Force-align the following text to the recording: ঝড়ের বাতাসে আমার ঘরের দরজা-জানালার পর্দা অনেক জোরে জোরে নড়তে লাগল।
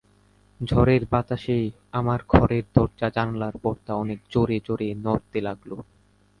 ঝড়ের 0.59 1.03
বাতাসে 1.09 1.57
আমার 1.93 2.19
ঘরের 2.29 2.65
দরজা-জানালার 2.75 3.55
পর্দা 3.61 3.93
অনেক 3.95 4.19
জোরে 4.31 4.57
জোরে 4.65 4.87
নড়তে 4.95 5.39
লাগল। 5.41 5.71